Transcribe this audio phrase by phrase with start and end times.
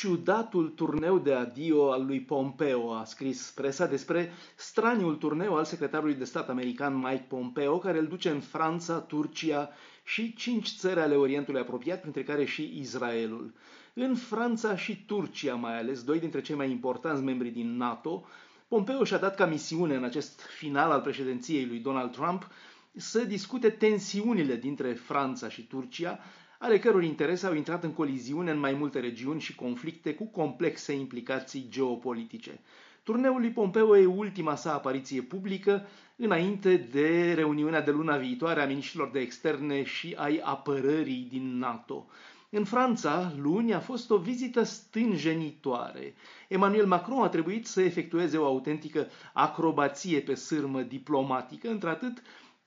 [0.00, 6.14] ciudatul turneu de adio al lui Pompeo, a scris presa despre straniul turneu al secretarului
[6.14, 9.68] de stat american Mike Pompeo, care îl duce în Franța, Turcia
[10.04, 13.54] și cinci țări ale Orientului apropiat, printre care și Israelul.
[13.94, 18.24] În Franța și Turcia mai ales, doi dintre cei mai importanți membri din NATO,
[18.68, 22.50] Pompeo și-a dat ca misiune în acest final al președinției lui Donald Trump
[22.92, 26.18] să discute tensiunile dintre Franța și Turcia,
[26.62, 30.92] ale căror interese au intrat în coliziune în mai multe regiuni și conflicte cu complexe
[30.92, 32.60] implicații geopolitice.
[33.02, 38.66] Turneul lui Pompeo e ultima sa apariție publică înainte de reuniunea de luna viitoare a
[38.66, 42.06] miniștrilor de externe și ai apărării din NATO.
[42.50, 46.14] În Franța, luni, a fost o vizită stânjenitoare.
[46.48, 52.22] Emmanuel Macron a trebuit să efectueze o autentică acrobație pe sârmă diplomatică, într-atât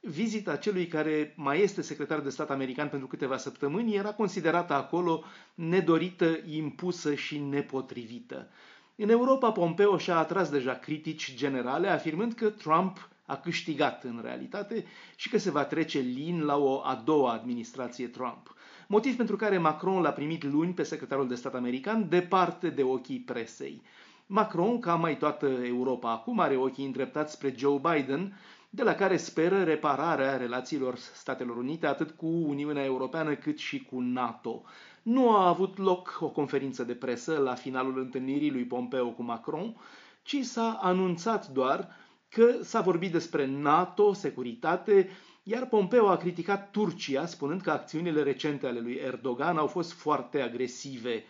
[0.05, 5.23] vizita celui care mai este secretar de stat american pentru câteva săptămâni era considerată acolo
[5.55, 8.47] nedorită, impusă și nepotrivită.
[8.95, 14.85] În Europa, Pompeo și-a atras deja critici generale, afirmând că Trump a câștigat în realitate
[15.15, 18.55] și că se va trece lin la o a doua administrație Trump.
[18.87, 23.19] Motiv pentru care Macron l-a primit luni pe secretarul de stat american departe de ochii
[23.19, 23.81] presei.
[24.27, 28.37] Macron, ca mai toată Europa acum, are ochii îndreptați spre Joe Biden,
[28.75, 33.99] de la care speră repararea relațiilor Statelor Unite atât cu Uniunea Europeană cât și cu
[33.99, 34.63] NATO.
[35.03, 39.75] Nu a avut loc o conferință de presă la finalul întâlnirii lui Pompeo cu Macron,
[40.23, 41.87] ci s-a anunțat doar
[42.29, 45.09] că s-a vorbit despre NATO, securitate,
[45.43, 50.41] iar Pompeo a criticat Turcia, spunând că acțiunile recente ale lui Erdogan au fost foarte
[50.41, 51.23] agresive.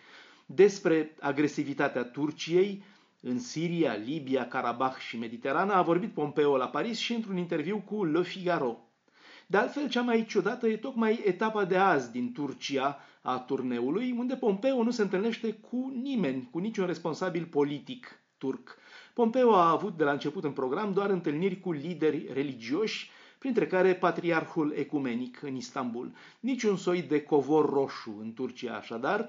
[0.46, 2.84] Despre agresivitatea Turciei,
[3.26, 8.04] în Siria, Libia, Karabakh și Mediterana, a vorbit Pompeo la Paris și într-un interviu cu
[8.04, 8.78] Le Figaro.
[9.46, 14.34] De altfel, cea mai ciudată e tocmai etapa de azi din Turcia a turneului, unde
[14.34, 18.76] Pompeo nu se întâlnește cu nimeni, cu niciun responsabil politic turc.
[19.14, 23.94] Pompeo a avut de la început în program doar întâlniri cu lideri religioși, printre care
[23.94, 26.12] patriarhul ecumenic în Istanbul.
[26.40, 29.28] Niciun soi de covor roșu în Turcia, așadar,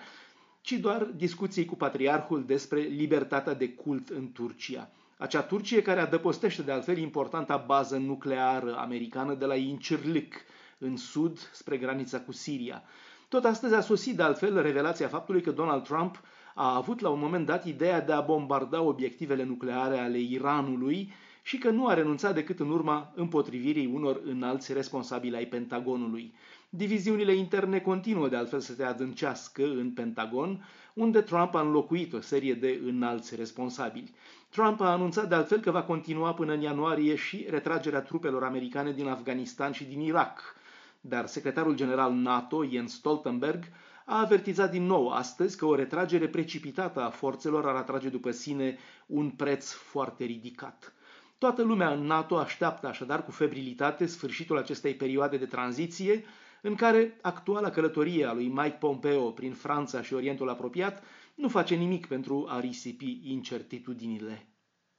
[0.65, 4.89] ci doar discuții cu patriarhul despre libertatea de cult în Turcia.
[5.17, 10.35] Acea Turcie care adăpostește de altfel importanta bază nucleară americană de la Incirlik,
[10.77, 12.83] în sud, spre granița cu Siria.
[13.29, 16.21] Tot astăzi a sosit de altfel revelația faptului că Donald Trump
[16.57, 21.57] a avut la un moment dat ideea de a bombarda obiectivele nucleare ale Iranului și
[21.57, 26.33] că nu a renunțat decât în urma împotrivirii unor înalți responsabili ai Pentagonului.
[26.69, 32.21] Diviziunile interne continuă de altfel să se adâncească în Pentagon, unde Trump a înlocuit o
[32.21, 34.13] serie de înalți responsabili.
[34.49, 38.91] Trump a anunțat de altfel că va continua până în ianuarie și retragerea trupelor americane
[38.91, 40.55] din Afganistan și din Irak.
[41.01, 43.63] Dar secretarul general NATO, Jens Stoltenberg,
[44.05, 48.77] a avertizat din nou astăzi că o retragere precipitată a forțelor ar atrage după sine
[49.05, 50.93] un preț foarte ridicat.
[51.37, 56.23] Toată lumea în NATO așteaptă așadar cu febrilitate sfârșitul acestei perioade de tranziție,
[56.61, 61.03] în care actuala călătorie a lui Mike Pompeo prin Franța și Orientul apropiat
[61.35, 64.47] nu face nimic pentru a risipi incertitudinile.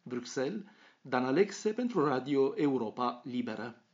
[0.03, 0.63] Bruxelles,
[1.01, 3.86] Dan Alexe pentru Radio Europa Liberă.